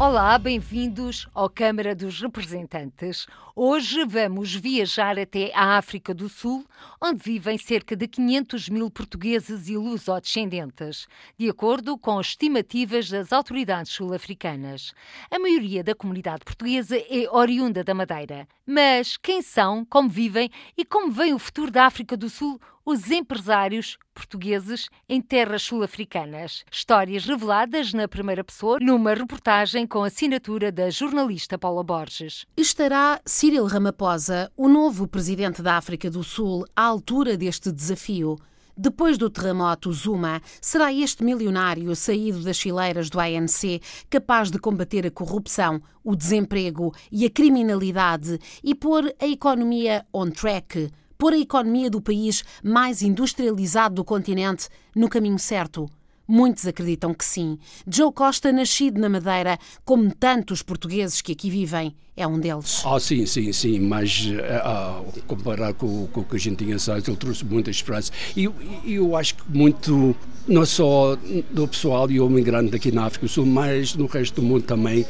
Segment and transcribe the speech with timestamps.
[0.00, 3.26] Olá, bem-vindos ao Câmara dos Representantes.
[3.56, 6.64] Hoje vamos viajar até a África do Sul,
[7.02, 13.32] onde vivem cerca de 500 mil portugueses e lusodescendentes, de acordo com as estimativas das
[13.32, 14.94] autoridades sul-africanas.
[15.28, 18.46] A maioria da comunidade portuguesa é oriunda da Madeira.
[18.64, 23.10] Mas quem são, como vivem e como vem o futuro da África do Sul os
[23.10, 26.64] empresários portugueses em terras sul-africanas.
[26.72, 32.46] Histórias reveladas na primeira pessoa numa reportagem com assinatura da jornalista Paula Borges.
[32.56, 38.38] Estará Cyril Ramaphosa, o novo presidente da África do Sul, à altura deste desafio?
[38.74, 45.06] Depois do terremoto Zuma, será este milionário saído das fileiras do ANC capaz de combater
[45.06, 50.88] a corrupção, o desemprego e a criminalidade e pôr a economia on track?
[51.18, 55.90] Pôr a economia do país mais industrializado do continente no caminho certo?
[56.30, 57.58] Muitos acreditam que sim.
[57.90, 62.82] Joe Costa, nascido na Madeira, como tantos portugueses que aqui vivem, é um deles.
[62.84, 64.28] Ah, sim, sim, sim, mas
[64.62, 68.12] ah, comparar com, com o que a gente tinha sabe, ele trouxe muita esperança.
[68.36, 68.54] E eu,
[68.84, 70.14] eu acho que muito,
[70.46, 71.16] não só
[71.50, 74.64] do pessoal e o migrante aqui na África do Sul, mas no resto do mundo
[74.64, 75.06] também,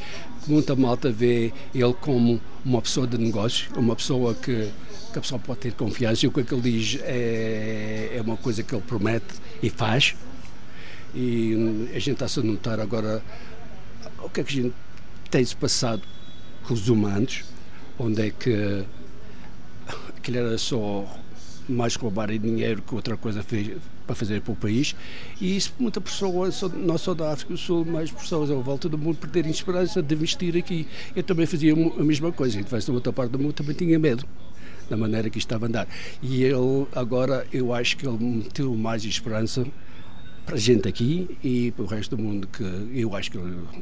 [0.46, 4.70] muita malta vê ele como uma pessoa de negócio, uma pessoa que
[5.18, 8.22] que a pessoa pode ter confiança e o que, é que ele diz é, é
[8.22, 9.26] uma coisa que ele promete
[9.62, 10.14] e faz.
[11.14, 13.22] E a gente está-se a notar agora
[14.22, 14.74] o que é que a gente
[15.30, 16.02] tem-se passado
[16.66, 17.44] com os humanos,
[17.98, 18.84] onde é que
[20.16, 21.06] aquilo era só
[21.68, 24.96] mais roubar dinheiro que outra coisa fez, para fazer para o país
[25.38, 28.96] e isso muita pessoa, não só da África do Sul, mas pessoas à volta do
[28.96, 30.86] mundo perderem esperança de investir aqui.
[31.14, 34.24] Eu também fazia a mesma coisa, então, da outra parte do mundo também tinha medo
[34.88, 35.88] da maneira que estava a andar.
[36.22, 39.66] E ele, agora, eu acho que ele meteu mais esperança
[40.48, 43.38] para a gente aqui e para o resto do mundo que eu acho que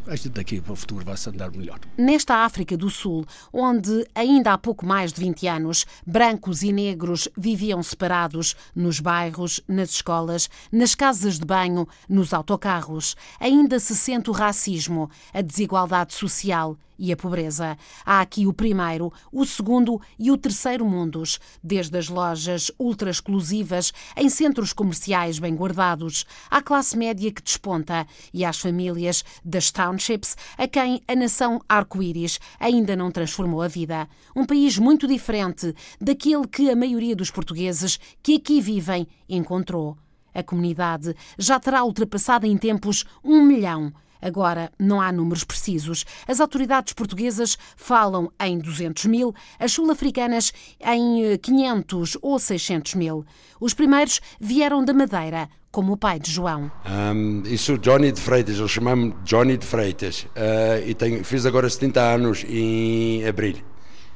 [0.09, 1.78] acho daqui para o futuro vai-se andar melhor.
[1.97, 7.28] Nesta África do Sul, onde ainda há pouco mais de 20 anos, brancos e negros
[7.39, 14.28] viviam separados nos bairros, nas escolas, nas casas de banho, nos autocarros, ainda se sente
[14.28, 17.77] o racismo, a desigualdade social e a pobreza.
[18.05, 23.93] Há aqui o primeiro, o segundo e o terceiro mundos, desde as lojas ultra exclusivas
[24.17, 30.37] em centros comerciais bem guardados, à classe média que desponta e às famílias das townships
[30.57, 34.09] a quem a nação arco-íris ainda não transformou a vida.
[34.34, 39.97] Um país muito diferente daquele que a maioria dos portugueses que aqui vivem encontrou.
[40.34, 46.04] A comunidade já terá ultrapassado em tempos um milhão Agora, não há números precisos.
[46.27, 53.25] As autoridades portuguesas falam em 200 mil, as sul-africanas em 500 eh, ou 600 mil.
[53.60, 56.71] Os primeiros vieram da Madeira, como o pai de João.
[56.87, 61.69] Um, sou Johnny de Freitas, eu chamo-me Johnny de Freitas uh, e tenho, fiz agora
[61.69, 63.56] 70 anos em abril.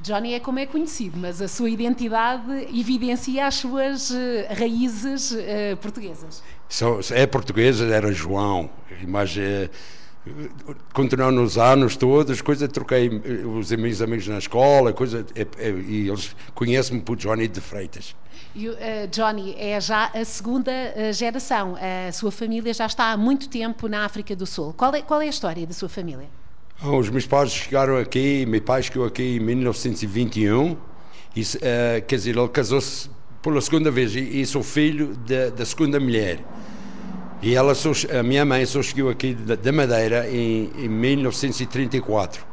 [0.03, 4.15] Johnny é como é conhecido, mas a sua identidade evidencia as suas uh,
[4.59, 6.43] raízes uh, portuguesas.
[6.71, 8.71] So, é portuguesa, era João,
[9.09, 9.69] mas uh,
[10.95, 16.09] continuando nos anos todos, coisa troquei os meus amigos na escola, coisa, é, é, e
[16.09, 18.15] eles conhecem-me por Johnny de Freitas.
[18.55, 18.77] E, uh,
[19.11, 20.73] Johnny, é já a segunda
[21.13, 21.77] geração.
[21.77, 24.73] A sua família já está há muito tempo na África do Sul.
[24.77, 26.29] Qual é, qual é a história da sua família?
[26.85, 30.77] Oh, os meus pais chegaram aqui, meu pai chegou aqui em 1921,
[31.35, 31.47] e, uh,
[32.07, 33.11] quer dizer, ele casou-se
[33.43, 36.41] pela segunda vez e, e sou filho de, da segunda mulher.
[37.43, 42.45] E ela só, a minha mãe só chegou aqui da Madeira em, em 1934.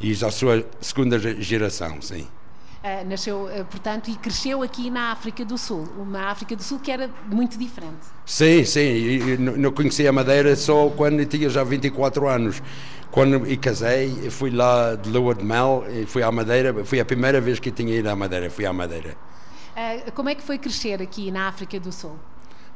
[0.00, 2.26] E já sou a segunda geração, sim.
[2.82, 6.78] Uh, nasceu, uh, portanto, e cresceu aqui na África do Sul, uma África do Sul
[6.78, 8.06] que era muito diferente.
[8.24, 12.62] Sim, sim, não conheci a Madeira só quando tinha já 24 anos.
[13.10, 17.40] Quando e casei, fui lá de lua de mel, fui à Madeira, foi a primeira
[17.40, 19.16] vez que tinha ido à Madeira, fui à Madeira.
[19.76, 22.18] Uh, como é que foi crescer aqui na África do Sul?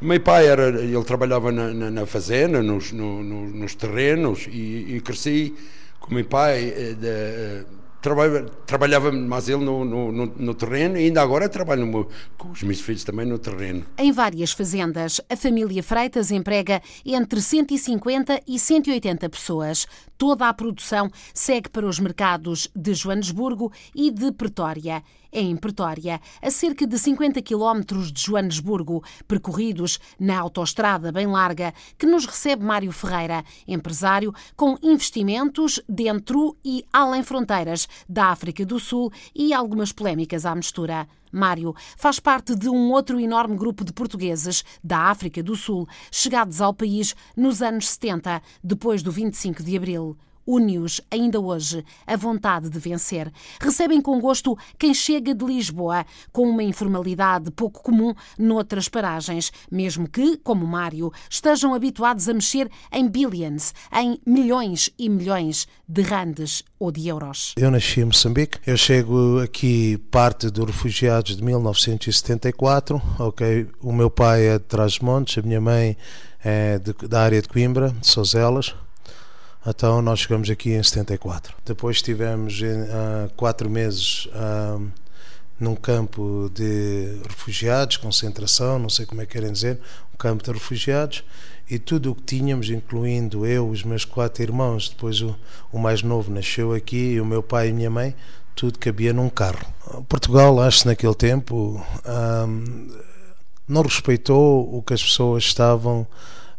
[0.00, 4.96] Meu pai era, ele trabalhava na, na, na fazenda, nos, no, no, nos terrenos e,
[4.96, 5.54] e, cresci
[5.98, 6.68] com meu pai.
[6.68, 7.64] Eh, de, eh,
[8.00, 12.62] trabalhava, trabalhava mais ele no, no, no, terreno e ainda agora trabalho no, com os
[12.62, 13.84] meus filhos também no terreno.
[13.98, 19.86] Em várias fazendas, a família Freitas emprega entre 150 e 180 pessoas.
[20.20, 25.02] Toda a produção segue para os mercados de Joanesburgo e de Pretória
[25.32, 31.72] é em Pretória, a cerca de 50 quilómetros de Joanesburgo, percorridos na autoestrada bem larga,
[31.96, 38.78] que nos recebe Mário Ferreira, empresário com investimentos dentro e além fronteiras, da África do
[38.78, 41.06] Sul e algumas polémicas à mistura.
[41.32, 46.60] Mário faz parte de um outro enorme grupo de portugueses da África do Sul, chegados
[46.60, 50.16] ao país nos anos 70, depois do 25 de abril
[50.50, 53.32] une-os ainda hoje a vontade de vencer.
[53.60, 60.08] Recebem com gosto quem chega de Lisboa, com uma informalidade pouco comum noutras paragens, mesmo
[60.08, 66.64] que, como Mário, estejam habituados a mexer em billions, em milhões e milhões de randes
[66.78, 67.54] ou de euros.
[67.56, 73.68] Eu nasci em Moçambique, eu chego aqui parte dos refugiados de 1974, ok?
[73.80, 75.96] O meu pai é de Trás-Montes, a minha mãe
[76.44, 78.74] é de, da área de Coimbra, de Sozelas.
[79.66, 81.54] Então nós chegamos aqui em 74.
[81.64, 84.90] Depois estivemos uh, quatro meses uh,
[85.58, 89.78] num campo de refugiados, concentração, não sei como é que querem dizer,
[90.14, 91.22] um campo de refugiados,
[91.68, 95.36] e tudo o que tínhamos, incluindo eu, os meus quatro irmãos, depois o,
[95.70, 98.14] o mais novo nasceu aqui, e o meu pai e minha mãe,
[98.56, 99.66] tudo cabia num carro.
[100.08, 101.84] Portugal, acho naquele tempo,
[103.68, 106.06] não respeitou o que as pessoas estavam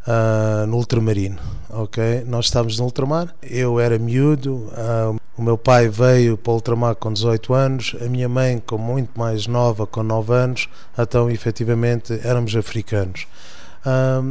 [0.06, 1.38] uh, no ultramarino,
[1.70, 2.24] ok?
[2.26, 6.94] Nós estávamos no ultramar, eu era miúdo, uh, o meu pai veio para o ultramar
[6.94, 10.68] com 18 anos, a minha mãe com muito mais nova, com 9 anos,
[10.98, 13.26] então efetivamente éramos africanos.
[13.84, 14.22] Um, ah,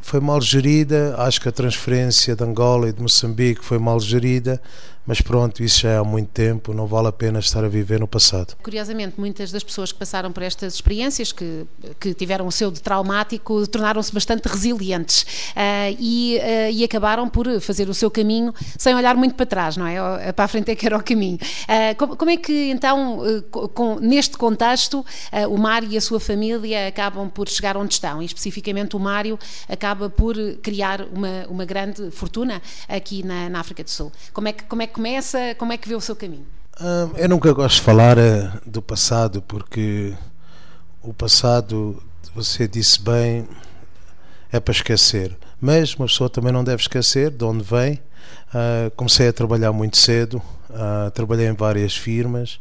[0.00, 4.60] foi mal gerida, acho que a transferência de Angola e de Moçambique foi mal gerida,
[5.06, 7.98] mas pronto, isso já é há muito tempo, não vale a pena estar a viver
[7.98, 8.56] no passado.
[8.62, 11.66] Curiosamente, muitas das pessoas que passaram por estas experiências, que,
[11.98, 17.60] que tiveram o seu de traumático, tornaram-se bastante resilientes uh, e, uh, e, acabaram por
[17.60, 20.32] fazer o seu caminho sem olhar muito para trás, não é?
[20.32, 21.38] Para a frente é que era o caminho.
[21.38, 23.20] Uh, como, como, é que então,
[23.74, 25.04] com, neste contexto,
[25.48, 28.22] o Mário e a sua família acabam por chegar onde estão?
[28.22, 29.38] E especificamente o Mário
[29.68, 34.12] acaba por criar uma, uma grande fortuna aqui na, na África do Sul.
[34.32, 36.46] Como é que, como é que começa, como é que vê o seu caminho?
[37.16, 40.14] eu nunca gosto de falar eh, do passado porque
[41.02, 42.02] o passado,
[42.34, 43.46] você disse bem,
[44.50, 45.36] é para esquecer.
[45.60, 48.00] Mas uma pessoa também não deve esquecer de onde vem.
[48.48, 52.58] Uh, comecei a trabalhar muito cedo, uh, trabalhei em várias firmas.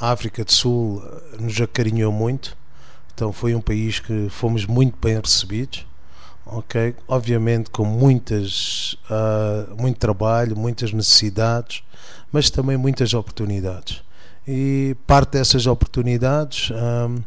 [0.00, 1.02] A África do Sul
[1.38, 2.56] nos acarinhou muito,
[3.12, 5.84] então foi um país que fomos muito bem recebidos
[6.50, 6.94] ok?
[7.08, 11.82] Obviamente com muitas, uh, muito trabalho, muitas necessidades,
[12.32, 14.02] mas também muitas oportunidades.
[14.46, 17.22] E parte dessas oportunidades, um,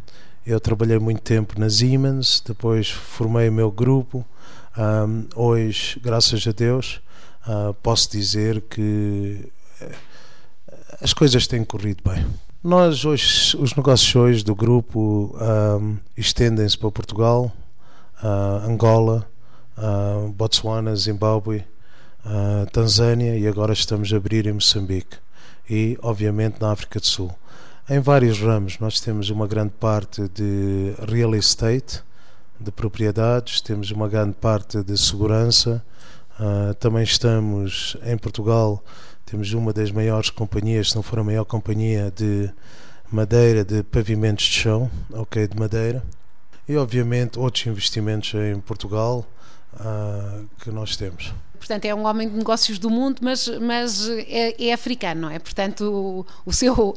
[0.46, 4.26] eu trabalhei muito tempo na Siemens, depois formei o meu grupo.
[4.78, 7.02] Um, hoje, graças a Deus,
[7.48, 9.48] uh, posso dizer que
[9.80, 9.92] eh,
[11.02, 12.26] as coisas têm corrido bem.
[12.64, 17.52] Nós hoje, os negócios hoje do grupo um, estendem-se para Portugal,
[18.22, 19.26] uh, Angola,
[19.78, 21.64] uh, Botswana, Zimbábue,
[22.26, 25.18] uh, Tanzânia e agora estamos a abrir em Moçambique
[25.70, 27.34] e, obviamente, na África do Sul.
[27.90, 32.02] Em vários ramos, nós temos uma grande parte de real estate,
[32.60, 35.84] de propriedades, temos uma grande parte de segurança.
[36.40, 38.84] Uh, também estamos em Portugal,
[39.26, 42.50] temos uma das maiores companhias, se não for a maior companhia de
[43.12, 46.04] madeira, de pavimentos de chão, ok, de madeira
[46.68, 49.26] e obviamente outros investimentos em Portugal
[49.74, 51.34] uh, que nós temos.
[51.58, 55.40] Portanto, é um homem de negócios do mundo, mas, mas é, é africano, não é?
[55.40, 56.96] Portanto, o, o seu,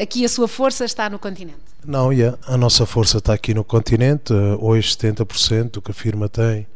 [0.00, 1.58] aqui a sua força está no continente.
[1.84, 4.32] Não, yeah, a nossa força está aqui no continente.
[4.60, 6.66] Hoje, 70% do que a firma tem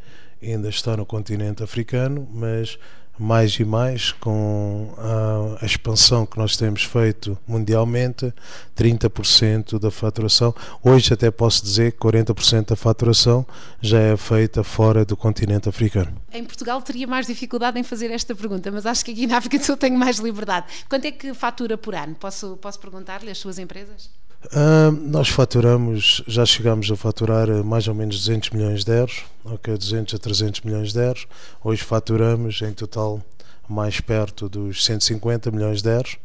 [0.41, 2.77] ainda está no continente africano, mas
[3.17, 8.33] mais e mais com a, a, expansão que nós temos feito mundialmente,
[8.75, 10.53] 30% da faturação.
[10.83, 13.45] Hoje até posso dizer que 40% da faturação
[13.79, 16.13] já é feita fora do continente africano.
[16.31, 19.57] Em Portugal teria mais dificuldade em fazer esta pergunta, mas acho que aqui na África
[19.59, 20.65] do Sul tenho mais liberdade.
[20.89, 22.15] Quanto é que fatura por ano?
[22.15, 24.09] Posso, posso perguntar-lhe as suas empresas?
[24.45, 29.77] Uh, nós faturamos, já chegamos a faturar mais ou menos 200 milhões de euros, ok,
[29.77, 31.27] 200 a 300 milhões de euros.
[31.63, 33.21] Hoje faturamos em total
[33.69, 36.17] mais perto dos 150 milhões de euros,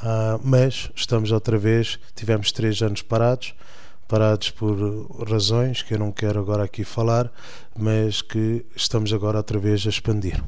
[0.00, 3.52] uh, mas estamos outra vez, tivemos três anos parados,
[4.08, 4.76] parados por
[5.28, 7.30] razões que eu não quero agora aqui falar,
[7.76, 10.42] mas que estamos agora outra vez a expandir.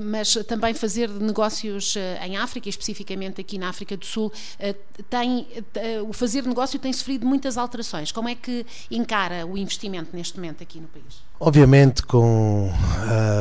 [0.00, 4.74] Mas também fazer negócios eh, em África, especificamente aqui na África do Sul, eh,
[5.08, 8.12] tem, eh, o fazer negócio tem sofrido muitas alterações.
[8.12, 11.22] Como é que encara o investimento neste momento aqui no país?
[11.38, 12.72] Obviamente com,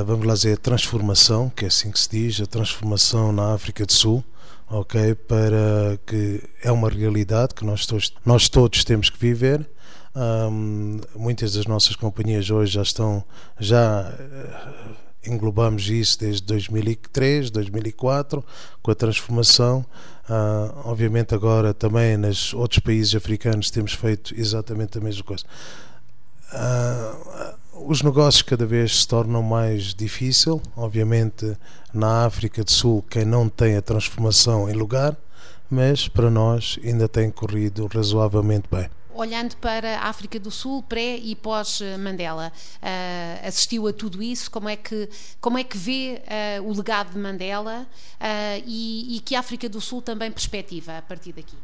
[0.05, 3.85] vamos lá dizer, a transformação, que é assim que se diz, a transformação na África
[3.85, 4.23] do Sul,
[4.69, 5.15] ok?
[5.15, 9.67] Para que é uma realidade que nós todos, nós todos temos que viver.
[10.15, 13.23] Um, muitas das nossas companhias hoje já estão
[13.59, 14.11] já
[15.25, 18.43] englobamos isso desde 2003, 2004,
[18.81, 19.85] com a transformação.
[20.29, 25.43] Uh, obviamente, agora também nos outros países africanos temos feito exatamente a mesma coisa.
[26.53, 27.53] Uh,
[27.85, 30.61] os negócios cada vez se tornam mais difícil.
[30.75, 31.57] Obviamente,
[31.93, 35.15] na África do Sul, quem não tem a transformação em lugar,
[35.69, 41.17] mas para nós ainda tem corrido razoavelmente bem olhando para a África do Sul, pré
[41.17, 42.51] e pós-Mandela,
[42.81, 44.49] uh, assistiu a tudo isso?
[44.51, 45.09] Como é que,
[45.41, 46.21] como é que vê
[46.59, 47.87] uh, o legado de Mandela
[48.19, 51.55] uh, e, e, que a África do Sul também perspectiva a partir daqui?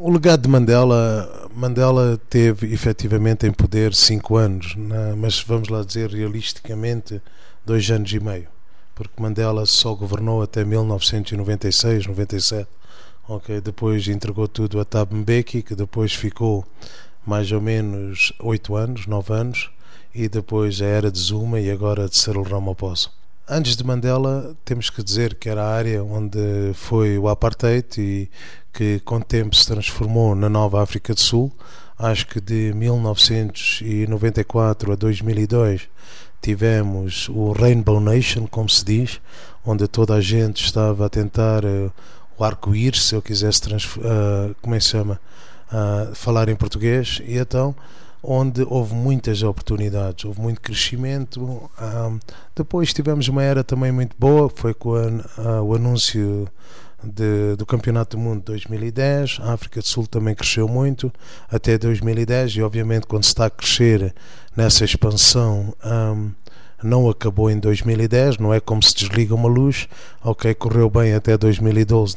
[0.00, 5.14] o legado de Mandela, Mandela teve efetivamente em poder cinco anos, né?
[5.16, 7.20] mas vamos lá dizer realisticamente
[7.64, 8.48] dois anos e meio,
[8.94, 12.68] porque Mandela só governou até 1996, 97
[13.30, 16.64] Ok, depois entregou tudo a Tab Mbeki, que depois ficou
[17.26, 19.70] mais ou menos oito anos, nove anos,
[20.14, 23.10] e depois a era de Zuma e agora de Cyril Ramaphosa.
[23.46, 28.30] Antes de Mandela, temos que dizer que era a área onde foi o apartheid e
[28.72, 31.52] que com o tempo se transformou na nova África do Sul.
[31.98, 35.86] Acho que de 1994 a 2002
[36.40, 39.20] tivemos o Rainbow Nation, como se diz,
[39.66, 41.92] onde toda a gente estava a tentar uh,
[42.38, 45.20] o arco-íris, se eu quisesse uh, como é que se chama,
[45.72, 47.74] uh, falar em português, e então
[48.22, 51.40] onde houve muitas oportunidades, houve muito crescimento.
[51.40, 52.18] Um, ah,
[52.54, 56.48] depois tivemos uma era também muito boa, foi com a, o anúncio
[57.02, 59.38] de, do Campeonato do Mundo 2010.
[59.42, 61.12] A África do Sul também cresceu muito
[61.50, 64.14] até 2010 e, obviamente, quando se está a crescer
[64.56, 65.74] nessa expansão.
[65.84, 66.32] Um,
[66.82, 69.88] não acabou em 2010, não é como se desliga uma luz,
[70.22, 72.16] ok, correu bem até 2012,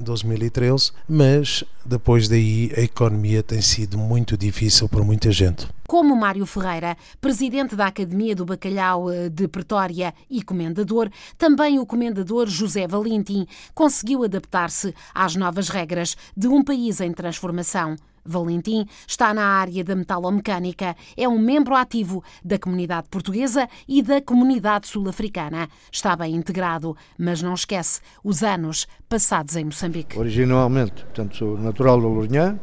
[0.00, 5.66] 2013, mas depois daí a economia tem sido muito difícil para muita gente.
[5.86, 11.08] Como Mário Ferreira, presidente da Academia do Bacalhau eh, de Pretória e comendador,
[11.38, 17.96] também o comendador José Valentim conseguiu adaptar-se às novas regras de um país em transformação.
[18.26, 24.20] Valentim está na área da metalomecânica, é um membro ativo da comunidade portuguesa e da
[24.20, 25.68] comunidade sul-africana.
[25.90, 30.18] Está bem integrado, mas não esquece os anos passados em Moçambique.
[30.18, 32.58] Originalmente, portanto, sou natural do Lourinhã,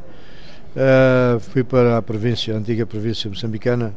[0.76, 3.96] uh, fui para a província, a antiga província moçambicana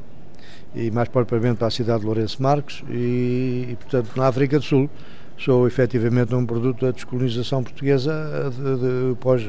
[0.75, 4.65] e mais propriamente para a cidade de Lourenço Marques e, e portanto, na África do
[4.65, 4.91] Sul
[5.39, 9.43] sou efetivamente um produto da descolonização portuguesa de, de, pós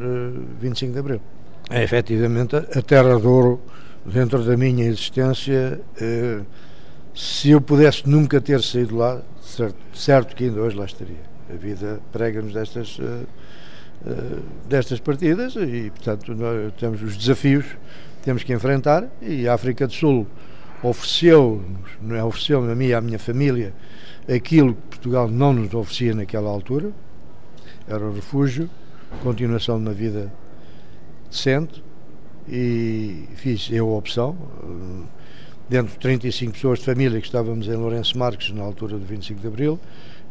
[0.60, 1.22] 25 de Abril
[1.70, 3.62] é efetivamente a terra de ouro
[4.06, 5.82] dentro da minha existência.
[6.00, 6.42] Eh,
[7.14, 11.28] se eu pudesse nunca ter saído lá, certo, certo que ainda hoje lá estaria.
[11.50, 13.24] A vida prega-nos destas, eh,
[14.06, 19.54] eh, destas partidas e, portanto, nós temos os desafios que temos que enfrentar e a
[19.54, 20.28] África do Sul
[20.84, 21.64] ofereceu,
[22.12, 23.74] é, ofereceu a mim e à minha família
[24.30, 26.92] aquilo que Portugal não nos oferecia naquela altura,
[27.88, 28.70] era o refúgio,
[29.24, 30.32] continuação de uma vida
[31.30, 31.84] decente
[32.50, 35.08] e fiz eu a opção, eh,
[35.70, 39.42] dentro de 35 pessoas de família que estávamos em Lourenço Marques na altura do 25
[39.42, 39.80] de Abril,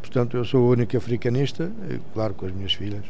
[0.01, 3.05] portanto eu sou o único africanista, eh, claro com as minhas filhas.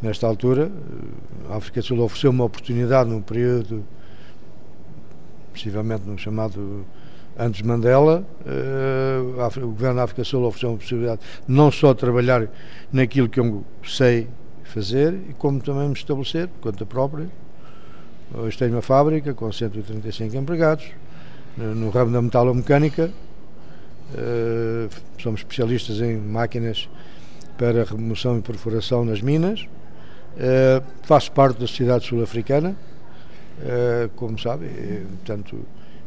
[0.00, 3.84] Nesta altura, eh, a África do Sul ofereceu uma oportunidade num período,
[5.52, 6.86] possivelmente no chamado
[7.36, 8.24] antes Mandela,
[9.56, 12.48] o governo da África do Sul ofereceu uma possibilidade não só de trabalhar
[12.92, 14.28] naquilo que eu sei
[14.74, 17.28] fazer e como também me estabelecer, conta própria.
[18.34, 20.86] Hoje tenho uma fábrica com 135 empregados,
[21.56, 23.12] no ramo da metalomecânica.
[24.12, 24.88] Uh,
[25.22, 26.88] somos especialistas em máquinas
[27.56, 29.60] para remoção e perfuração nas minas.
[29.62, 32.74] Uh, faço parte da sociedade sul-africana,
[34.16, 34.66] como sabe,
[35.18, 35.60] portanto,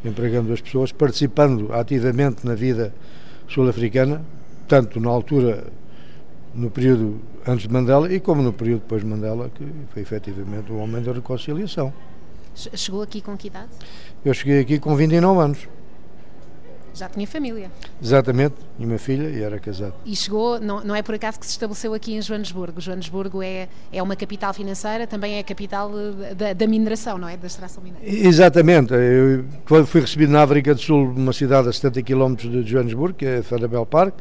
[0.03, 2.93] empregando as pessoas, participando ativamente na vida
[3.47, 4.21] sul-africana,
[4.67, 5.63] tanto na altura
[6.57, 10.71] no período antes de Mandela e como no período depois de Mandela, que foi efetivamente
[10.71, 11.93] o homem da reconciliação.
[12.55, 13.69] Chegou aqui com que idade?
[14.25, 15.67] Eu cheguei aqui com 29 anos.
[16.95, 17.69] Já tinha família?
[18.01, 19.93] Exatamente, tinha uma filha e era casado.
[20.03, 22.81] E chegou, não, não é por acaso que se estabeleceu aqui em Joanesburgo.
[22.81, 27.29] Joanesburgo é, é uma capital financeira, também é a capital eh, da, da mineração, não
[27.29, 27.37] é?
[27.37, 28.03] Da extração mineira.
[28.03, 28.95] Exatamente.
[28.95, 33.27] Eu fui recebido na África do Sul, uma cidade a 70 km de Joanesburgo, que
[33.27, 34.15] é Fadabel Park,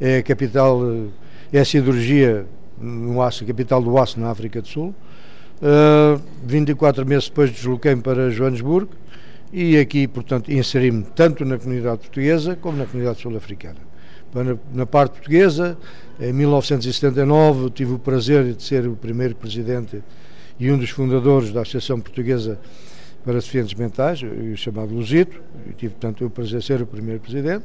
[0.00, 1.08] é a capital eh,
[1.52, 2.46] é cirurgia
[2.80, 4.94] no aço, capital do aço na África do Sul.
[5.60, 8.90] Uh, ah, 24 meses depois desloquei-me para Joanesburgo
[9.52, 13.90] e aqui, portanto, inseri-me tanto na comunidade portuguesa como na comunidade sul-africana.
[14.32, 15.76] Na, na, parte portuguesa,
[16.20, 20.02] em 1979, tive o prazer de ser o primeiro presidente
[20.58, 22.60] e um dos fundadores da Associação Portuguesa
[23.24, 27.20] para deficientes mentais, o chamado Lusito, e tive, portanto, o prazer de ser o primeiro
[27.20, 27.64] presidente.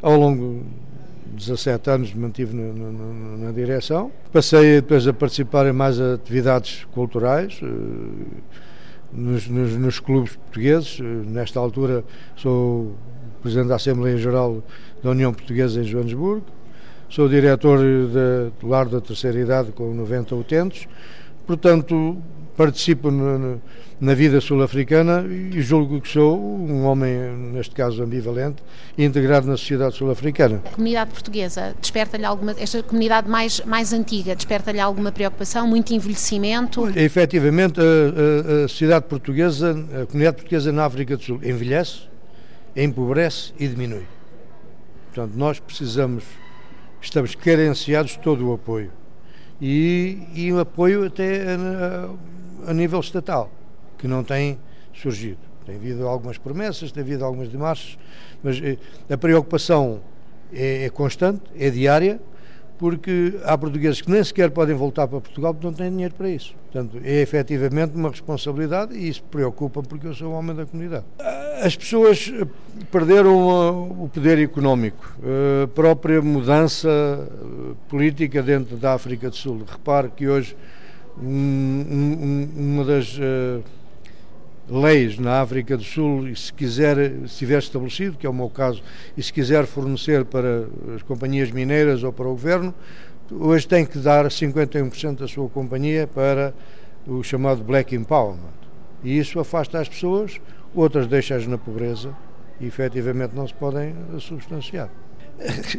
[0.00, 0.62] Ao longo
[1.26, 4.10] 17 anos me mantive na, na, na, direção.
[4.32, 7.66] Passei depois a participar em mais atividades culturais, eh,
[9.12, 10.98] nos, nos, nos clubes portugueses.
[11.00, 12.04] Eh, nesta altura
[12.36, 12.94] sou
[13.42, 14.62] presidente da Assembleia Geral
[15.02, 16.46] da União Portuguesa em Joanesburgo.
[17.08, 20.88] Sou diretor do Lar da Terceira Idade com 90 utentes.
[21.46, 22.16] Portanto,
[22.56, 23.60] participo no,
[24.00, 27.12] na vida sul-africana e julgo que sou um homem,
[27.52, 28.62] neste caso ambivalente,
[28.96, 30.60] integrado na sociedade sul-africana.
[30.64, 36.82] A comunidade portuguesa desperta-lhe alguma, esta comunidade mais, mais antiga, desperta-lhe alguma preocupação, muito envelhecimento?
[36.82, 42.02] Olha, efetivamente, a, a, a sociedade portuguesa, a comunidade portuguesa na África do Sul envelhece,
[42.76, 44.06] empobrece e diminui.
[45.12, 46.24] Portanto, nós precisamos,
[47.00, 48.90] estamos carenciados de todo o apoio.
[49.62, 52.10] E, e o apoio até a,
[52.66, 53.50] a nível estatal
[53.98, 54.58] que não tem
[54.92, 55.38] surgido.
[55.64, 57.98] Tem havido algumas promessas, tem havido algumas demarches,
[58.42, 58.76] mas eh,
[59.08, 60.00] a preocupação
[60.52, 62.20] é, é, constante, é diária,
[62.76, 66.28] porque há portugueses que nem sequer podem voltar para Portugal porque não têm dinheiro para
[66.28, 66.54] isso.
[66.64, 71.04] Portanto, é efetivamente uma responsabilidade e isso preocupa porque eu sou um homem da comunidade.
[71.62, 72.46] As pessoas eh,
[72.90, 75.16] perderam uh, o poder económico,
[75.64, 76.90] a própria mudança
[77.88, 79.64] política dentro da África do Sul.
[79.66, 80.54] Repare que hoje
[81.22, 83.62] um, um, uma das uh,
[84.68, 88.48] leis na África do Sul e se quiser, se estiver estabelecido, que é o meu
[88.48, 88.82] caso,
[89.16, 92.74] e se quiser fornecer para as companhias mineiras ou para o governo,
[93.30, 96.54] hoje tem que dar 51% da sua companhia para
[97.06, 98.64] o chamado Black Empowerment.
[99.02, 100.40] E isso afasta as pessoas,
[100.74, 102.14] outras deixam-as na pobreza
[102.60, 104.90] e efetivamente não se podem substanciar.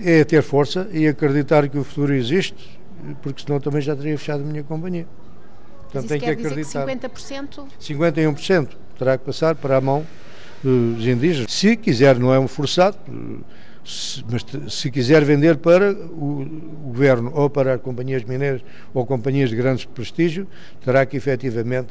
[0.03, 2.79] É ter força e acreditar que o futuro existe,
[3.21, 5.07] porque senão também já teria fechado a minha companhia.
[6.01, 6.85] Portanto, tem que acreditar.
[6.85, 7.65] Que 50%?
[7.79, 10.05] 51% terá que passar para a mão
[10.63, 11.51] dos indígenas.
[11.51, 12.97] Se quiser, não é um forçado,
[14.29, 16.45] mas se quiser vender para o
[16.85, 18.61] governo ou para companhias mineiras
[18.93, 20.47] ou companhias de grande prestígio,
[20.83, 21.89] terá que efetivamente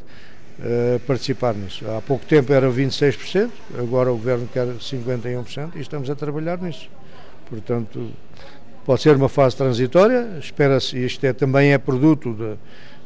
[0.58, 1.84] uh, participar nisso.
[1.88, 6.90] Há pouco tempo era 26%, agora o governo quer 51% e estamos a trabalhar nisso.
[7.48, 8.10] Portanto,
[8.84, 12.56] pode ser uma fase transitória, espera-se, isto é, também é produto de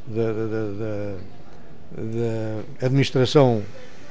[0.08, 1.14] da, da,
[1.96, 3.62] da, administração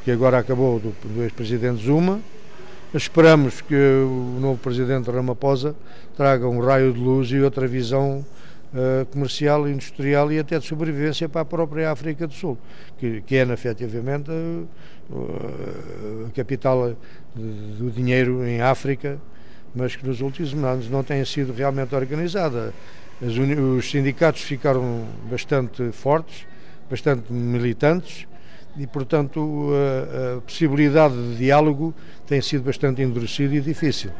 [0.03, 2.19] que agora acabou do, do ex-presidente Zuma.
[2.93, 5.75] Esperamos que o novo presidente Ramaphosa
[6.15, 8.25] traga um raio de luz e outra visão
[8.73, 12.57] uh, comercial, industrial e até de sobrevivência para a própria África do Sul,
[12.97, 14.67] que, que é efetivamente uh,
[16.27, 16.95] a capital
[17.35, 19.19] do dinheiro em África,
[19.75, 22.73] mas que nos últimos anos não tem sido realmente organizada
[23.21, 26.45] os sindicatos ficaram bastante fortes,
[26.89, 28.27] bastante militantes
[28.77, 31.93] e, portanto, a, a possibilidade de diálogo
[32.27, 34.11] tem sido bastante endurecida e difícil.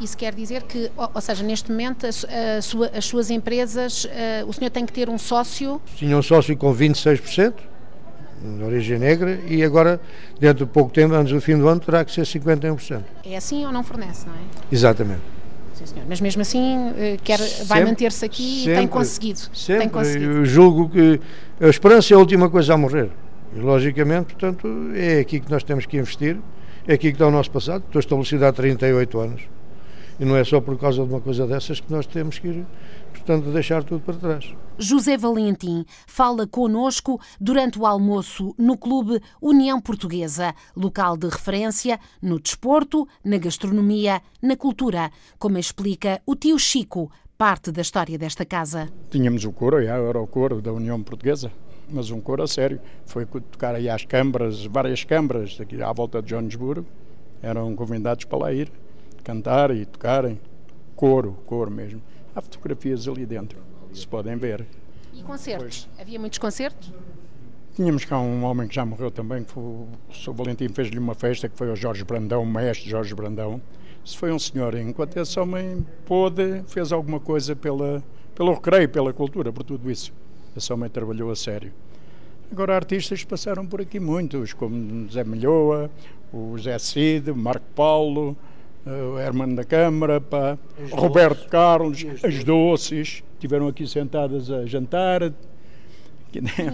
[0.00, 4.06] Isso quer dizer que, ou seja, neste momento a sua, as suas empresas,
[4.46, 5.80] o senhor tem que ter um sócio?
[5.94, 7.54] Tinha um sócio com 26%,
[8.42, 10.00] de origem negra, e agora,
[10.40, 13.02] dentro de pouco tempo, antes do fim do ano, terá que ser 51%.
[13.24, 14.38] É assim ou não fornece, não é?
[14.72, 15.35] Exatamente.
[15.76, 16.06] Sim, senhor.
[16.08, 19.40] Mas mesmo assim eh, quer, vai manter-se aqui sempre, e tem conseguido.
[19.52, 19.80] Sempre.
[19.80, 20.32] Tem conseguido.
[20.32, 21.20] Eu julgo que
[21.60, 23.10] a esperança é a última coisa a morrer.
[23.54, 26.38] E, logicamente, portanto, é aqui que nós temos que investir,
[26.88, 27.84] é aqui que está o nosso passado.
[27.86, 29.42] Estou estabelecido há 38 anos.
[30.18, 32.66] E não é só por causa de uma coisa dessas que nós temos que ir,
[33.12, 34.54] portanto, deixar tudo para trás.
[34.78, 42.38] José Valentim fala conosco durante o almoço no Clube União Portuguesa, local de referência no
[42.40, 48.88] desporto, na gastronomia, na cultura, como explica o tio Chico, parte da história desta casa.
[49.10, 51.52] Tínhamos o coro, era o coro da União Portuguesa,
[51.90, 52.80] mas um coro a sério.
[53.04, 56.86] Foi tocar aí às câmaras, várias câmaras aqui à volta de Johannesburgo,
[57.42, 58.72] eram convidados para lá ir,
[59.26, 60.40] cantar e tocarem.
[60.94, 62.00] Coro, coro mesmo.
[62.32, 63.58] Há fotografias ali dentro
[63.92, 64.64] se podem ver.
[65.12, 65.88] E concertos?
[65.88, 66.00] Pois.
[66.00, 66.92] Havia muitos concertos?
[67.74, 70.32] Tínhamos cá um homem que já morreu também, que foi, o Sr.
[70.32, 73.60] Valentim fez-lhe uma festa, que foi o Jorge Brandão, o maestro Jorge Brandão.
[74.04, 78.02] Isso foi um senhor, enquanto esse homem pôde, fez alguma coisa pela,
[78.34, 80.12] pelo recreio, pela cultura, por tudo isso.
[80.56, 81.72] Esse homem trabalhou a sério.
[82.50, 85.90] Agora, artistas passaram por aqui muitos, como Zé Melhoa,
[86.32, 88.36] o Zé Cid, Marco Paulo,
[88.86, 90.56] o Hermano da Câmara, pá,
[90.92, 91.50] Roberto doces.
[91.50, 95.32] Carlos, as doces, estiveram aqui sentadas a jantar.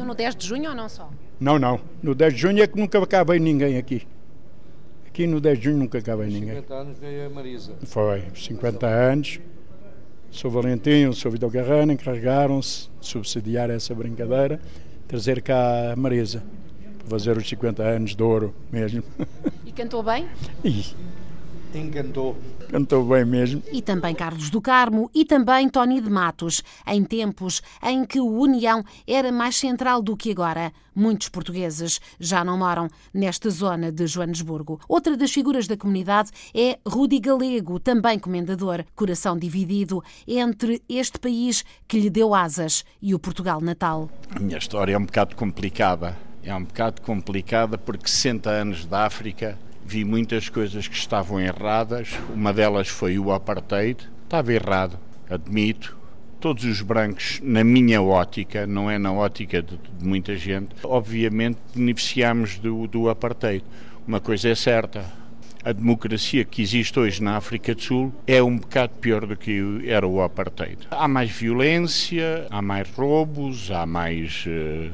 [0.04, 1.08] No 10 de junho ou não só?
[1.40, 1.80] Não, não.
[2.02, 4.06] No 10 de junho é que nunca acabei ninguém aqui.
[5.06, 6.54] Aqui no 10 de junho nunca acabei ninguém.
[6.56, 7.72] 50 anos veio a Marisa.
[7.84, 9.40] Foi, 50 anos.
[10.30, 11.30] Sou Valentim, o Sr.
[11.30, 14.58] Vidal Garrano encarregaram-se de subsidiar essa brincadeira,
[15.06, 16.42] trazer cá a Marisa.
[17.06, 19.02] fazer os 50 anos de ouro mesmo.
[19.66, 20.26] E cantou bem?
[20.64, 20.94] E
[21.78, 22.36] Encantou.
[22.70, 23.62] cantou bem mesmo.
[23.72, 28.26] E também Carlos do Carmo e também Tony de Matos, em tempos em que o
[28.26, 30.72] União era mais central do que agora.
[30.94, 34.80] Muitos portugueses já não moram nesta zona de Joanesburgo.
[34.88, 41.64] Outra das figuras da comunidade é Rudi Galego, também comendador, coração dividido entre este país
[41.88, 44.10] que lhe deu asas e o Portugal natal.
[44.34, 46.16] A minha história é um bocado complicada.
[46.44, 52.10] É um bocado complicada porque 60 anos da África vi muitas coisas que estavam erradas.
[52.34, 54.08] Uma delas foi o apartheid.
[54.24, 55.96] Estava errado, admito.
[56.40, 61.58] Todos os brancos, na minha ótica, não é na ótica de, de muita gente, obviamente
[61.74, 63.64] beneficiamos do, do apartheid.
[64.06, 65.04] Uma coisa é certa,
[65.64, 69.82] a democracia que existe hoje na África do Sul é um bocado pior do que
[69.86, 70.78] era o apartheid.
[70.90, 74.44] Há mais violência, há mais roubos, há mais.
[74.48, 74.90] eh,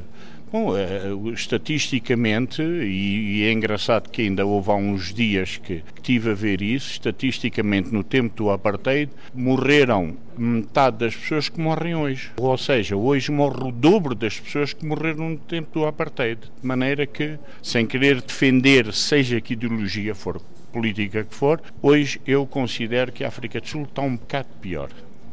[0.51, 6.31] Bom, eh, estatisticamente, e, é engraçado que ainda houve há uns dias que, que tive
[6.31, 12.31] a ver isso, estatisticamente no tempo do apartheid morreram metade das pessoas que morrem hoje.
[12.37, 16.39] Ou seja, hoje morre o dobro das pessoas que morreram no tempo do apartheid.
[16.41, 20.41] De maneira que, sem querer defender, seja que ideologia for,
[20.73, 24.89] política que for, hoje eu considero que a África do Sul está um bocado pior.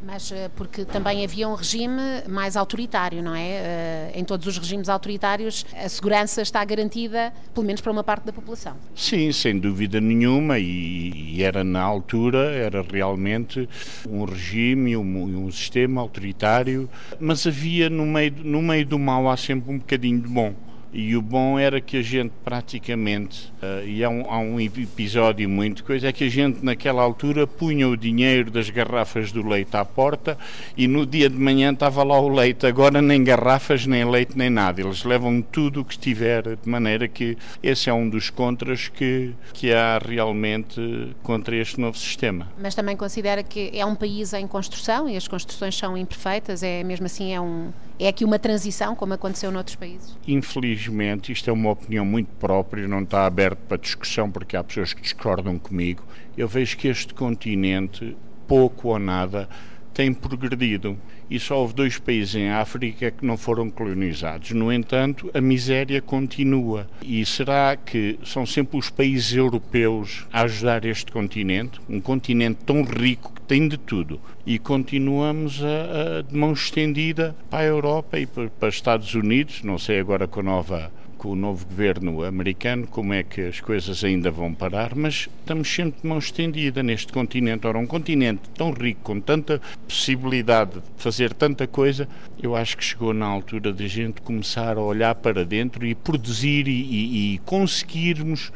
[0.06, 3.48] Mas eh, porque também havia um regime mais autoritário, não é?
[3.48, 8.24] Eh, Em todos os regimes autoritários, a segurança está garantida, pelo menos para uma parte
[8.24, 8.76] da população.
[8.94, 13.68] Sim, sem dúvida nenhuma, e, era na altura, era realmente
[14.08, 16.88] um regime, um, um sistema autoritário,
[17.18, 20.54] mas havia no meio, no meio do mal há sempre um bocadinho de bom.
[20.98, 25.46] E o bom era que a gente praticamente, eh, e há um, há um episódio
[25.46, 29.76] muito coisa, é que a gente naquela altura punha o dinheiro das garrafas do leite
[29.76, 30.38] à porta
[30.74, 32.66] e no dia de manhã estava lá o leite.
[32.66, 34.80] Agora nem garrafas, nem leite, nem nada.
[34.80, 39.34] Eles levam tudo o que estiver, de maneira que esse é um dos contras que,
[39.52, 42.48] que há realmente contra este novo sistema.
[42.58, 46.82] Mas também considera que é um país em construção e as construções são imperfeitas, é
[46.82, 50.16] mesmo assim é um é aqui uma transição como aconteceu noutros países.
[50.26, 54.92] Infelizmente, isto é uma opinião muito própria, não está aberto para discussão porque há pessoas
[54.92, 56.02] que discordam comigo.
[56.36, 59.48] Eu vejo que este continente, pouco ou nada,
[59.96, 60.98] tem progredido
[61.30, 64.50] e só houve dois países em África que não foram colonizados.
[64.50, 66.86] No entanto, a miséria continua.
[67.02, 71.80] E será que são sempre os países europeus a ajudar este continente?
[71.88, 74.20] Um continente tão rico que tem de tudo.
[74.44, 79.14] E continuamos a, a de mão estendida para a Europa e para, para os Estados
[79.14, 83.40] Unidos, não sei agora com a nova com o novo governo americano, como é que
[83.40, 87.66] as coisas ainda vão parar, mas estamos sempre de mão estendida neste continente.
[87.66, 92.08] Ora, um continente tão rico, com tanta possibilidade de fazer tanta coisa,
[92.42, 96.68] eu acho que chegou na altura de gente começar a olhar para dentro e produzir
[96.68, 98.52] e, e, e conseguirmos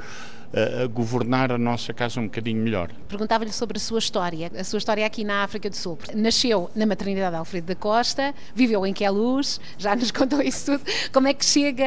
[0.54, 2.90] a, a governar a nossa casa um bocadinho melhor.
[3.08, 5.98] Perguntava-lhe sobre a sua história, a sua história aqui na África do Sul.
[6.14, 10.84] Nasceu na maternidade Alfredo da Costa, viveu em Queluz, já nos contou isso tudo.
[11.12, 11.84] Como é que chega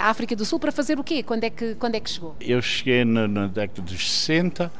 [0.00, 1.22] à África do Sul para fazer o quê?
[1.22, 2.36] Quando é que, quando é que chegou?
[2.40, 4.70] Eu cheguei na, na década dos 60,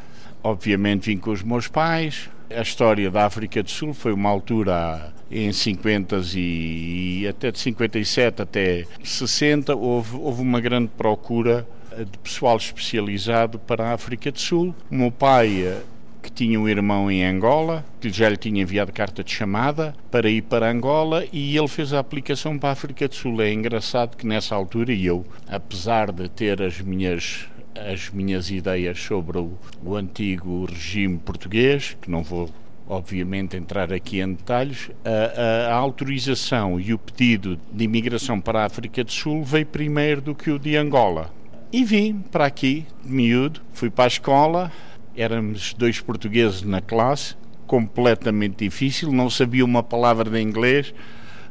[0.42, 2.28] obviamente vim com os meus pais.
[2.50, 8.42] A história da África do Sul foi uma altura em 50 e até de 57
[8.42, 11.66] até 60 houve, houve uma grande procura
[12.02, 14.74] de pessoal especializado para a África do Sul.
[14.90, 15.76] O meu pai,
[16.22, 20.28] que tinha um irmão em Angola, que já lhe tinha enviado carta de chamada para
[20.28, 23.42] ir para Angola e ele fez a aplicação para a África do Sul.
[23.42, 29.36] É engraçado que nessa altura eu, apesar de ter as minhas as minhas ideias sobre
[29.36, 32.48] o, o antigo regime português, que não vou
[32.88, 38.66] obviamente entrar aqui em detalhes, a, a, autorização e o pedido de imigração para a
[38.66, 41.30] África do Sul veio primeiro do que o de Angola.
[41.74, 44.70] E vim para aqui, miúdo, fui para a escola,
[45.16, 47.34] éramos dois portugueses na classe,
[47.66, 50.94] completamente difícil, não sabia uma palavra de inglês,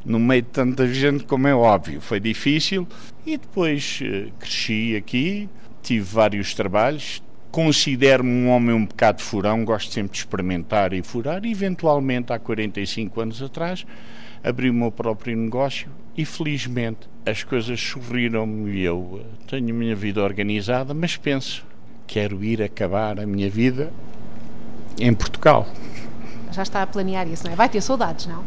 [0.05, 2.87] no meio de tanta gente, como é óbvio, foi difícil.
[3.25, 5.49] E depois uh, cresci aqui,
[5.81, 11.43] tive vários trabalhos, considero-me um homem um bocado furão, gosto sempre de experimentar e furar,
[11.43, 13.85] e eventualmente, há 45 anos atrás,
[14.43, 19.95] abri o meu próprio negócio e felizmente as coisas sorriram-me e eu tenho a minha
[19.95, 21.65] vida organizada, mas penso,
[22.05, 23.91] quero ir acabar a minha vida
[24.99, 25.67] em Portugal.
[26.51, 27.55] Já está a planear isso, não é?
[27.55, 28.43] Vai ter saudades, não?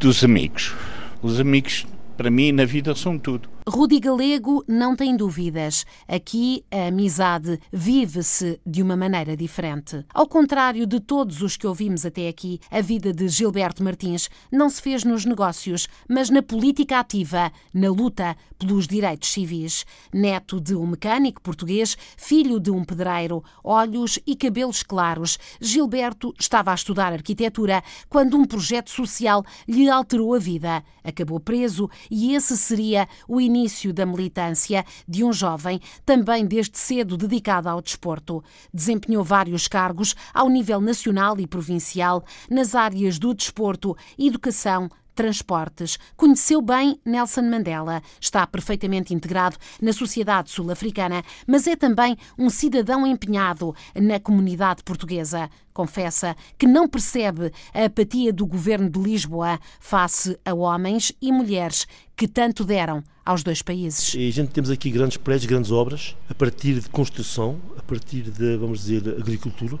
[0.00, 0.74] Dos amigos.
[1.22, 3.48] Os amigos, para mim, na vida são tudo.
[3.68, 5.84] Rudi Galego não tem dúvidas.
[6.06, 10.04] Aqui a amizade vive-se de uma maneira diferente.
[10.14, 14.70] Ao contrário de todos os que ouvimos até aqui, a vida de Gilberto Martins não
[14.70, 19.84] se fez nos negócios, mas na política ativa, na luta pelos direitos civis.
[20.14, 26.70] Neto de um mecânico português, filho de um pedreiro, olhos e cabelos claros, Gilberto estava
[26.70, 30.84] a estudar arquitetura quando um projeto social lhe alterou a vida.
[31.02, 33.55] Acabou preso e esse seria o início
[33.92, 38.42] da militância de um jovem também desde cedo dedicado ao desporto.
[38.72, 45.98] Desempenhou vários cargos ao nível nacional e provincial nas áreas do desporto, educação, transportes.
[46.16, 53.04] Conheceu bem Nelson Mandela, está perfeitamente integrado na sociedade sul-africana, mas é também um cidadão
[53.04, 55.50] empenhado na comunidade portuguesa.
[55.72, 61.86] Confessa que não percebe a apatia do governo de Lisboa face a homens e mulheres
[62.14, 64.14] que tanto deram aos dois países.
[64.14, 68.22] E a gente temos aqui grandes prédios, grandes obras, a partir de construção, a partir
[68.22, 69.78] de, vamos dizer, agricultura,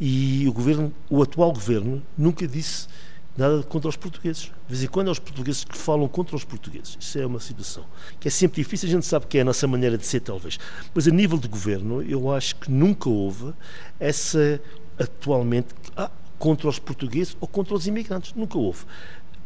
[0.00, 2.88] e o governo, o atual governo, nunca disse
[3.36, 4.44] nada contra os portugueses.
[4.44, 6.96] De vez em quando é os portugueses que falam contra os portugueses.
[7.00, 7.84] Isso é uma situação
[8.20, 10.58] que é sempre difícil, a gente sabe que é a nossa maneira de ser, talvez.
[10.94, 13.52] Mas a nível de governo, eu acho que nunca houve
[13.98, 14.60] essa,
[14.98, 18.34] atualmente, ah, contra os portugueses ou contra os imigrantes.
[18.34, 18.84] Nunca houve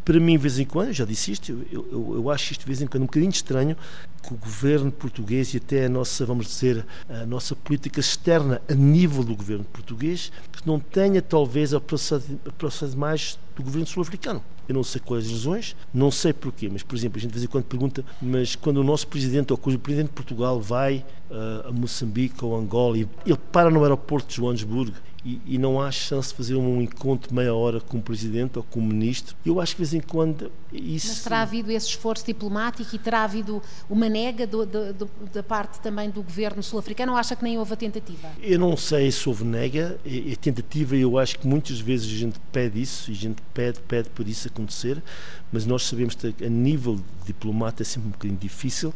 [0.09, 2.67] para mim, de vez em quando, já disse isto, eu, eu, eu, acho isto de
[2.67, 3.77] vez em quando um bocadinho estranho
[4.23, 8.73] que o governo português e até a nossa, vamos dizer, a nossa política externa a
[8.73, 14.43] nível do governo português, que não tenha talvez a processo mais do governo sul-africano.
[14.67, 17.35] Eu não sei quais as razões, não sei porquê, mas, por exemplo, a gente de
[17.35, 21.05] vez em quando pergunta, mas quando o nosso presidente ou o presidente de Portugal vai
[21.31, 25.81] uh, a Moçambique ou Angola e ele para no aeroporto de Joanesburgo e, e, não
[25.81, 28.83] há chance de fazer um encontro de meia hora com o Presidente ou com o
[28.83, 29.37] Ministro.
[29.45, 31.09] Eu acho que de vez em quando isso...
[31.09, 35.43] Mas terá havido esse esforço diplomático e terá havido uma nega do, do, do, da
[35.43, 38.29] parte também do governo sul-africano ou acha que nem houve a tentativa?
[38.41, 39.99] Eu não sei se houve nega.
[40.07, 43.81] A tentativa, eu acho que muitas vezes a gente pede isso e a gente pede,
[43.81, 45.03] pede por isso acontecer,
[45.51, 48.95] mas nós sabemos que a nível diplomático é sempre um bocadinho difícil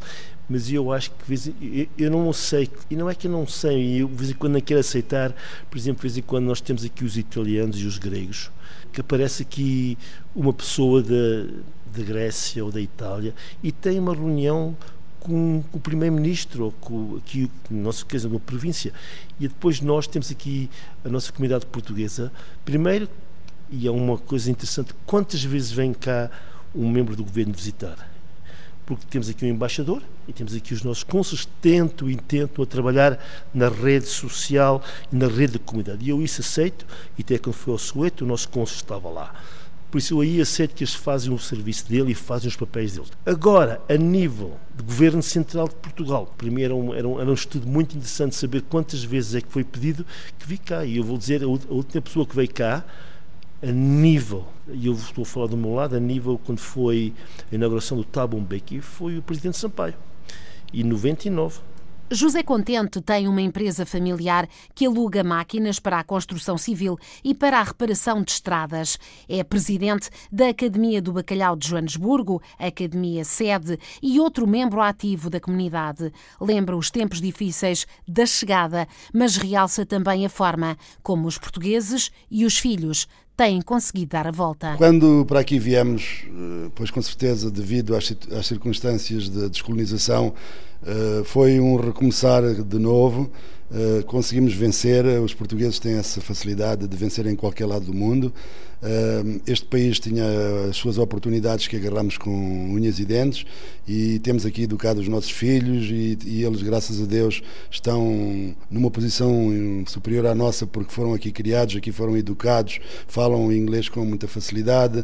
[0.49, 4.07] mas eu acho que eu não sei, e não é que eu não sei, eu
[4.07, 5.33] de vez em quando não quero aceitar,
[5.69, 8.51] por exemplo, de vez em quando nós temos aqui os italianos e os gregos,
[8.91, 9.97] que aparece aqui
[10.35, 14.75] uma pessoa da, Grécia ou da Itália e tem uma reunião
[15.19, 18.91] com, com o primeiro-ministro ou com aqui no nosso caso uma província.
[19.39, 20.69] E depois nós temos aqui
[21.05, 22.31] a nossa comunidade portuguesa.
[22.65, 23.07] Primeiro
[23.71, 26.29] e é uma coisa interessante quantas vezes vem cá
[26.75, 28.12] um membro do governo visitar
[28.85, 32.67] porque temos aqui um embaixador e temos aqui os nossos cônsules tentam e tentam a
[32.67, 33.19] trabalhar
[33.53, 36.05] na rede social e na rede da comunidade.
[36.05, 36.85] E eu isso aceito,
[37.17, 39.33] e até quando foi ao Soweto, o nosso cônsul estava lá.
[39.93, 42.93] Por isso eu aí aceito que eles fazem o serviço dele e fazem os papéis
[42.93, 43.11] deles.
[43.23, 47.33] Agora, a nível de Governo Central de Portugal, primeiro era um, era um, era um
[47.35, 50.03] estudo muito interessante saber quantas vezes é que foi pedido
[50.39, 50.83] que vi cá.
[50.83, 52.83] E eu vou dizer, a última pessoa que veio cá,
[53.63, 57.13] a nível, e eu estou a falar do meu lado, a nível quando foi
[57.49, 59.95] a inauguração do Thabo Mbeki, foi o Presidente Sampaio.
[60.73, 61.61] E 99.
[62.11, 67.59] José Contente tem uma empresa familiar que aluga máquinas para a construção civil e para
[67.59, 68.99] a reparação de estradas.
[69.27, 75.39] É presidente da Academia do Bacalhau de Joanesburgo, Academia Sede, e outro membro ativo da
[75.39, 76.11] comunidade.
[76.39, 82.45] Lembra os tempos difíceis da chegada, mas realça também a forma como os portugueses e
[82.45, 84.75] os filhos têm conseguido dar a volta.
[84.77, 88.13] Quando para aqui viemos, eh, pois com certeza devido às,
[88.45, 90.33] circunstâncias de descolonização,
[91.25, 93.29] foi um recomeçar de novo
[93.73, 95.03] Uh, conseguimos vencer.
[95.23, 98.31] Os portugueses têm essa facilidade de vencer em qualquer lado do mundo.
[98.83, 100.25] Uh, este país tinha
[100.69, 103.45] as suas oportunidades que agarramos com unhas e dentes
[103.87, 107.41] e temos aqui educado os nossos filhos e, e, eles, graças a Deus,
[107.71, 109.49] estão numa posição
[109.87, 115.03] superior à nossa porque foram aqui criados, aqui foram educados, falam inglês com muita facilidade,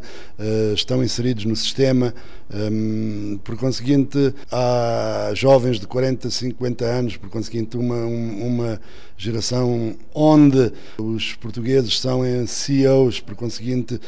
[0.75, 2.13] estão inseridos no sistema.
[2.51, 8.81] Um, por conseguinte, há jovens de 40, 50 anos, por conseguinte, uma, uma
[9.17, 13.99] geração onde os portugueses são CEOs, por conseguinte,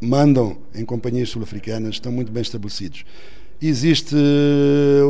[0.00, 3.04] mandam em companhias sul-africanas, estão muito bem estabelecidos.
[3.62, 4.16] Existe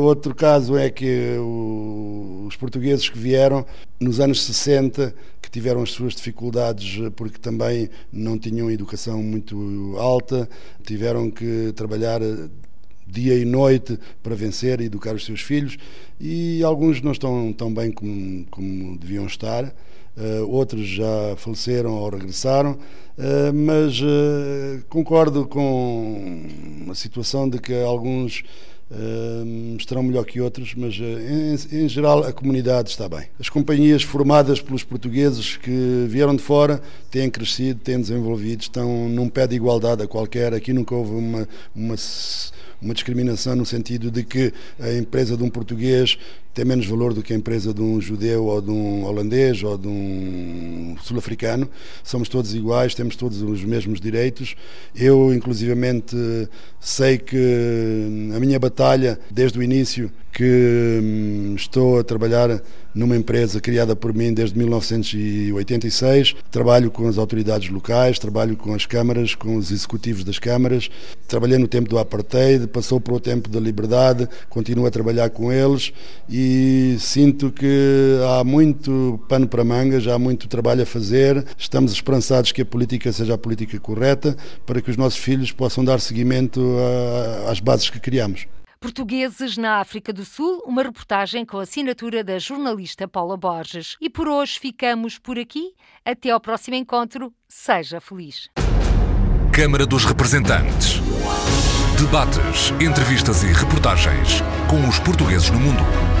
[0.01, 1.37] outro caso, é que
[2.47, 3.65] os portugueses que vieram
[3.97, 10.49] nos anos 60, que tiveram as suas dificuldades porque também não tinham educação muito alta,
[10.83, 12.19] tiveram que trabalhar
[13.11, 15.77] dia e noite para vencer e educar os seus filhos
[16.19, 22.09] e alguns não estão tão bem como, como deviam estar, uh, outros já faleceram ou
[22.09, 26.43] regressaram, uh, mas uh, concordo com
[26.89, 28.43] a situação de que alguns
[28.93, 33.25] Uh, estarão melhor que outros, mas uh, em, em, geral a comunidade está bem.
[33.39, 39.29] As companhias formadas pelos portugueses que vieram de fora têm crescido, têm desenvolvido, estão num
[39.29, 40.53] pé de igualdade a qualquer.
[40.53, 41.95] Aqui nunca houve uma, uma
[42.81, 46.17] uma discriminação no sentido de que a empresa de um português
[46.53, 49.77] tem menos valor do que a empresa de um judeu ou de um holandês ou
[49.77, 51.69] de um sul-africano.
[52.03, 54.55] Somos todos iguais, temos todos os mesmos direitos.
[54.95, 56.15] Eu, inclusivamente,
[56.79, 62.61] sei que a minha batalha, desde o início, que hum, estou a trabalhar
[62.93, 66.35] numa empresa criada por mim desde 1986.
[66.49, 70.89] Trabalho com as autoridades locais, trabalho com as câmaras, com os executivos das câmaras.
[71.27, 75.51] Trabalhei no tempo do apartheid, passou para o tempo da liberdade, continuo a trabalhar com
[75.51, 75.93] eles
[76.41, 81.45] e sinto que há muito pano para mangas, há muito trabalho a fazer.
[81.57, 85.85] Estamos esperançados que a política seja a política correta para que os nossos filhos possam
[85.85, 86.61] dar seguimento
[87.47, 88.47] às bases que criamos.
[88.79, 93.95] Portugueses na África do Sul, uma reportagem com a assinatura da jornalista Paula Borges.
[94.01, 95.73] E por hoje ficamos por aqui.
[96.03, 97.31] Até ao próximo encontro.
[97.47, 98.49] Seja feliz.
[99.53, 100.99] Câmara dos Representantes.
[101.99, 106.20] Debates, entrevistas e reportagens com os portugueses no mundo.